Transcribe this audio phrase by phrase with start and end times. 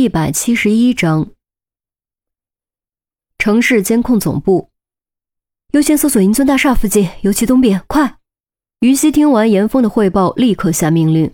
[0.00, 1.28] 一百七十一章，
[3.36, 4.70] 城市监控总部，
[5.72, 8.16] 优先搜索银尊大厦附近，尤其东边，快！
[8.80, 11.30] 于西听完严峰的汇报，立刻下命令。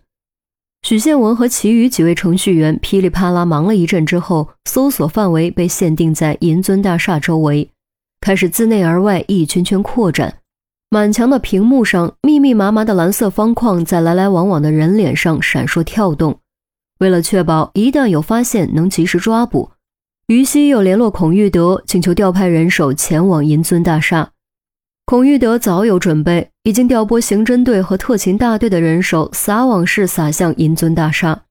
[0.83, 7.71] 许宪文和其余几位程序员噼里啪啦忙了一阵之后，搜索范围被限定在银尊大厦周围，
[8.21, 10.38] 开始自内而外一圈圈扩展。
[10.90, 16.41] 满墙的屏幕上，密密麻麻的蓝色方框在来来往往的人脸上闪烁跳动。
[16.98, 19.71] 为了确保一旦有发现能及时抓捕，
[20.29, 24.30] 于西又联络孔玉德，请求调派人手前往银尊大厦。
[25.05, 31.45] 孔玉德早有准备，已经调拨刑侦队和特勤大队的人手，撒网式撒向银尊大厦。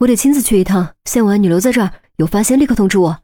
[0.00, 3.18] 我得亲自去一趟，宪文，你留在这儿，有发现立刻通知我。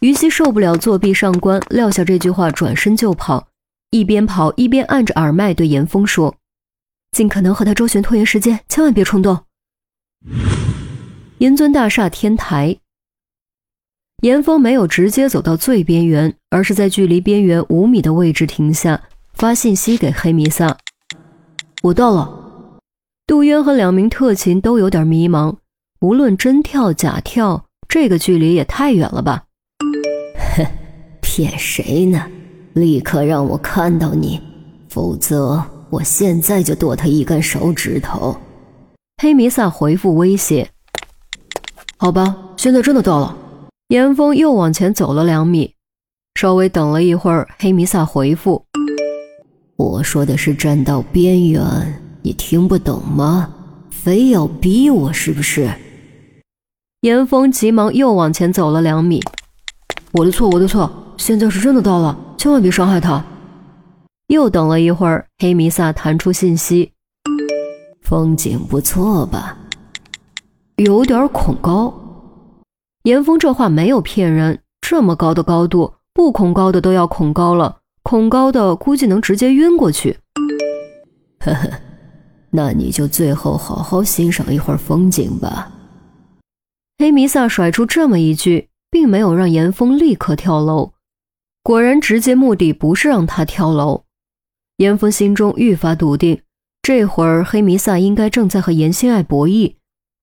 [0.00, 3.46] 于西受不了作弊上官，撂下这句话，转身就跑，
[3.90, 6.34] 一边跑一边按着耳麦对严峰说
[7.16, 9.44] ：“尽可能和他周旋，拖延时间，千万别冲动。”
[11.38, 12.76] 银尊大厦天台，
[14.22, 19.02] 严峰没有直接走到最边缘，而是在距离边缘五米的位置停下，
[19.34, 20.78] 发信息给黑弥撒
[21.82, 22.38] ：“我到了。”
[23.26, 25.56] 杜渊和两名特勤都有点迷茫，
[26.00, 29.44] 无论真跳假跳，这个距离也太远了吧？
[30.56, 30.64] 哼，
[31.20, 32.24] 骗谁呢？
[32.74, 34.40] 立刻让我看到你，
[34.88, 38.36] 否则我现在就剁他一根手指头。
[39.22, 40.68] 黑弥撒回复威胁
[41.96, 43.36] ：“好吧，现在真的到了。”
[43.86, 45.76] 严峰又往前走了两米，
[46.34, 48.64] 稍微等了一会儿，黑弥撒回复
[49.78, 51.62] ：“我说的是站到边缘，
[52.22, 53.48] 你听不懂吗？
[53.92, 55.72] 非要逼我是不是？”
[57.02, 59.22] 严峰急忙又往前走了两米
[60.14, 63.24] ：“我的错，我的错，现在是真的到了，千万别伤害他。”
[64.26, 66.90] 又等了一会儿，黑弥撒弹出信息。
[68.12, 69.56] 风景不错吧？
[70.76, 71.94] 有点恐高。
[73.04, 80.18] 严峰这话没有骗人，这么高的高度，不恐高的都要恐高了，恐高的估计能直接晕过去。
[81.38, 81.70] 呵呵，
[82.50, 85.72] 那你就最后好好欣赏一会儿风景吧。
[86.98, 90.92] 黑弥撒甩出这么一句，并没有让严峰立刻跳楼。
[91.62, 94.04] 果然，直接目的不是让他跳楼。
[94.76, 96.42] 严峰心中愈发笃定。
[96.82, 99.76] 这会儿黑弥撒应该正在和严心爱博弈，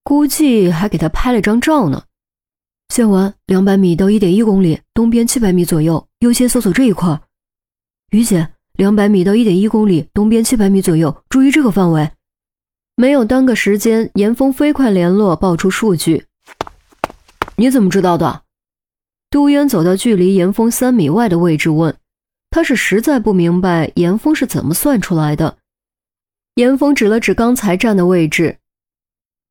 [0.04, 2.04] 估计还给他拍了张照呢。
[2.94, 7.22] 线完两百米到一点一公里，东边七百米左右，优先搜索这一块。
[8.12, 12.12] 于姐，两百米到一点一公里，东边七百米左右，注意这个范围。
[12.98, 16.26] 没有耽搁时间，严峰飞快联络，报出数据。
[17.56, 18.42] 你怎么知道的？
[19.30, 21.96] 杜渊走到距离严峰三米外的位置问，
[22.50, 25.59] 他是实在不明白严峰是怎么算出来的。
[26.56, 28.58] 严峰指了指刚才站的位置，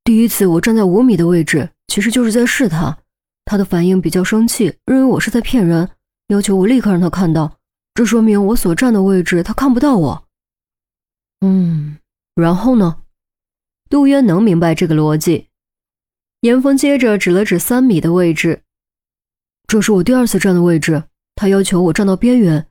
[0.04, 2.98] 第一次我站在五米的位置，其实就是在试他。
[3.44, 5.88] 他的反应比较生气，认为我是在骗人，
[6.28, 7.58] 要求我立刻让他看到。
[7.94, 10.24] 这说明我所站的位置他看不到我。
[11.40, 11.96] 嗯，
[12.34, 13.02] 然后呢？
[13.88, 15.48] 杜渊能明白这个逻辑。
[16.42, 18.62] 严峰接着指了指三米的位置，
[19.66, 21.04] 这是我第二次站的位置。
[21.34, 22.66] 他要求我站到边缘，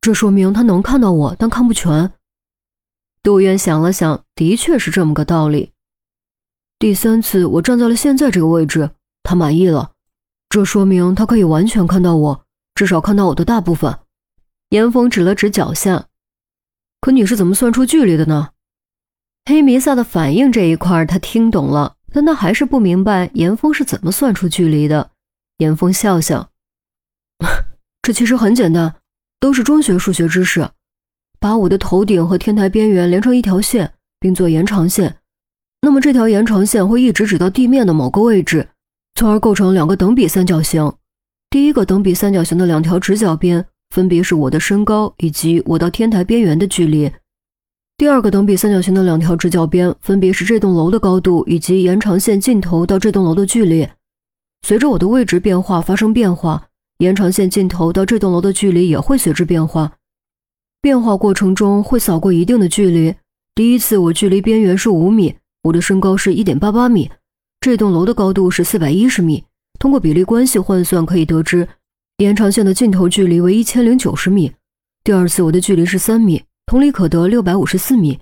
[0.00, 2.12] 这说明他能看到我，但看不全。
[3.28, 5.72] 杜渊想了想，的确是这么个道理。
[6.78, 9.92] 第三次我站在了现在这个位置，他满意了，
[10.48, 13.98] 这说明他可以完全看到我，至少看到我的大部分。
[14.70, 16.06] 严峰指了指脚下，
[17.02, 18.52] 可你是怎么算出距离的呢？
[19.44, 25.10] 黑弥撒的反应这一块他听懂了，但他还是不明白严峰是怎么算出距离的。
[25.58, 26.48] 严峰笑笑，
[28.00, 28.96] 这其实很简单，
[29.38, 30.70] 都是中学数学知识。
[31.40, 35.16] 把我的头顶和天台边缘连成一条线，并做延长线，
[35.82, 38.68] 那么这条延长线会一直指到地面的某个位置，
[39.14, 40.92] 从而构成两个等比三角形。
[41.50, 47.10] 第一个等比三角形的两条直角边分别是我的身高以及我到天台边缘的距离；
[47.96, 53.88] 第二个等比三角形的两条直角边分别是这栋楼的高度以及延长线尽头到这栋楼的距离。
[54.62, 56.66] 随着我的位置变化发生变化，
[56.98, 59.97] 延长线尽头到这栋楼的距离也会随之变化。
[60.80, 63.14] 变化过程中会扫过一定的距离。
[63.54, 65.34] 第一次我距离边缘是五米，
[65.64, 67.10] 我的身高是一点八八米，
[67.60, 69.44] 这栋楼的高度是四百一十米。
[69.80, 71.68] 通过比例关系换算可以得知，
[72.18, 74.52] 延长线的尽头距离为一千零九十米。
[75.02, 78.18] 第二次我的距离是三米，同理可得六百五十四米。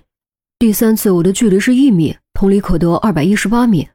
[0.57, 3.87] 第三次我的距离是一米，同理可得二百一十八米。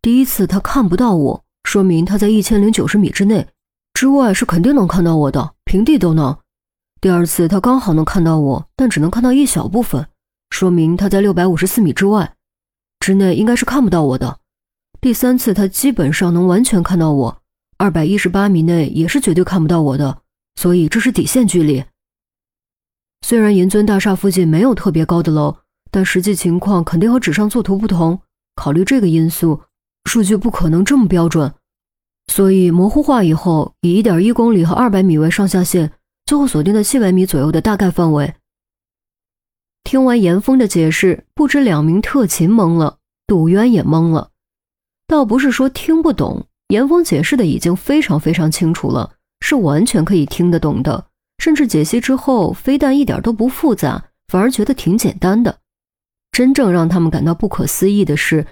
[0.00, 3.46] 第一次他看不到我，说明他在一千零九十米之内，
[3.94, 6.36] 之外是肯定能看到我的，平地都能。
[7.02, 10.06] 第二次他刚好能看到我，但只能看到一小部分，
[10.50, 12.36] 说明他在六百五十四米之外，
[13.00, 14.38] 之内应该是看不到我的。
[15.00, 17.42] 第三次他基本上能完全看到我，
[17.76, 20.18] 二百一十八米内也是绝对看不到我的，
[20.54, 21.82] 所以这是底线距离。
[23.26, 25.56] 虽然银尊大厦附近没有特别高的楼，
[25.90, 28.20] 但实际情况肯定和纸上作图不同。
[28.54, 29.62] 考虑这个因素，
[30.04, 31.52] 数据不可能这么标准，
[32.28, 35.90] 所以模糊化以后，以一点一公里和二百米为上下限，
[36.32, 38.32] 最后锁定在七百米左右的大概范围。
[39.84, 42.96] 听完严峰的解释，不止两名特勤懵了，
[43.26, 44.30] 杜渊也懵了。
[45.06, 49.12] 倒不是说听不懂，严峰解释的已经非常非常清楚了，
[49.42, 51.04] 是完全可以听得懂的。
[51.36, 55.58] 甚至解析之后，非但一点都不复杂，反而觉得挺简单的。
[56.30, 58.46] 真正让他们感到不可思议的是，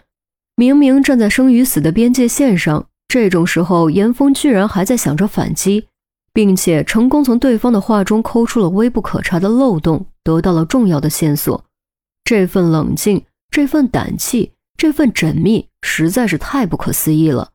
[0.54, 5.86] 明明站在生与死的边界线上，这种时候，严峰居然还在想着反击，
[6.32, 11.64] 并且成功从对方的话中抠出了微不可察的漏洞，得到了重要的线索。
[12.24, 17.50] 这份冷静，这份胆气，这份缜密，实在是太不可思议了。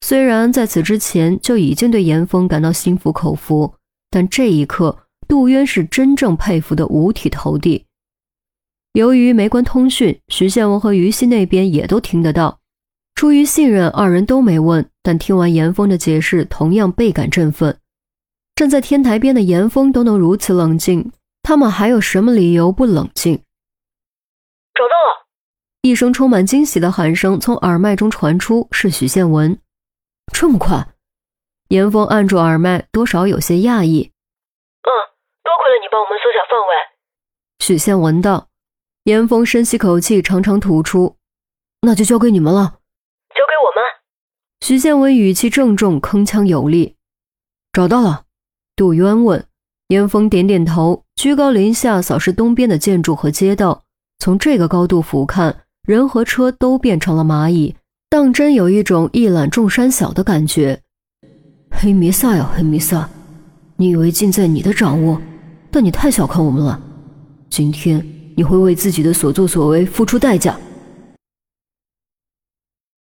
[0.00, 3.74] 虽然在此之前就已经对严峰感到心服口服。
[4.08, 7.84] 但这一刻，杜渊是真正佩服的五体投地。
[8.92, 12.60] 由于没关通讯，徐宪文和于西那边也都听得到。
[13.16, 14.90] 出于信任，二人都没问。
[15.02, 17.80] 但听完严峰的解释，同样倍感振奋。
[18.54, 21.10] 站在天台边的严峰都能如此冷静，
[21.42, 23.36] 他们还有什么理由不冷静？
[24.74, 25.26] 找到了！
[25.80, 29.58] 一声充满惊喜的喊声从耳麦中传出，是许宪文。
[30.32, 30.86] 这么快？
[31.68, 34.12] 严峰按住耳麦，多少有些讶异。
[34.82, 34.90] 嗯，
[35.42, 36.74] 多亏了你帮我们缩小范围。
[37.60, 38.48] 许宪文道。
[39.04, 41.16] 严峰深吸口气，长长吐出
[41.80, 42.75] ：“那就交给你们了。”
[43.66, 43.82] 我们。
[44.60, 46.94] 徐建文语气郑重，铿锵有力。
[47.72, 48.22] 找到了。
[48.76, 49.44] 杜渊问。
[49.88, 53.84] 严峰点点头，居高临下扫视东边的建筑和街道。
[54.18, 55.54] 从这个高度俯瞰，
[55.86, 57.76] 人和车都变成了蚂蚁，
[58.10, 60.80] 当真有一种一览众山小的感觉。
[61.70, 63.08] 黑弥撒呀，黑弥撒！
[63.76, 65.20] 你以为尽在你的掌握，
[65.70, 66.82] 但你太小看我们了。
[67.48, 68.04] 今天
[68.36, 70.58] 你会为自己的所作所为付出代价。